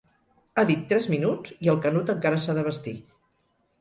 Ha 0.57 0.61
dit 0.69 0.87
tres 0.93 1.05
minuts 1.15 1.53
i 1.67 1.71
el 1.73 1.77
Canut 1.85 2.11
encara 2.15 2.43
s'ha 2.47 2.57
de 2.61 2.65
vestir. 2.73 2.95